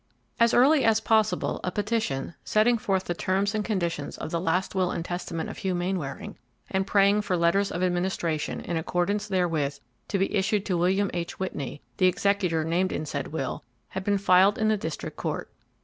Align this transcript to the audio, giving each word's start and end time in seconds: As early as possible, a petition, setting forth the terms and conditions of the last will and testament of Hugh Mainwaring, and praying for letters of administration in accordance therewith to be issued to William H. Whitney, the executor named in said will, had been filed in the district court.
As 0.39 0.55
early 0.55 0.83
as 0.83 0.99
possible, 0.99 1.59
a 1.63 1.69
petition, 1.69 2.33
setting 2.43 2.79
forth 2.79 3.03
the 3.03 3.13
terms 3.13 3.53
and 3.53 3.63
conditions 3.63 4.17
of 4.17 4.31
the 4.31 4.41
last 4.41 4.73
will 4.73 4.89
and 4.89 5.05
testament 5.05 5.47
of 5.47 5.59
Hugh 5.59 5.75
Mainwaring, 5.75 6.37
and 6.71 6.87
praying 6.87 7.21
for 7.21 7.37
letters 7.37 7.71
of 7.71 7.83
administration 7.83 8.61
in 8.61 8.77
accordance 8.77 9.27
therewith 9.27 9.77
to 10.07 10.17
be 10.17 10.33
issued 10.35 10.65
to 10.65 10.77
William 10.79 11.11
H. 11.13 11.39
Whitney, 11.39 11.83
the 11.97 12.07
executor 12.07 12.63
named 12.63 12.91
in 12.91 13.05
said 13.05 13.27
will, 13.27 13.63
had 13.89 14.03
been 14.03 14.17
filed 14.17 14.57
in 14.57 14.69
the 14.69 14.75
district 14.77 15.17
court. 15.17 15.51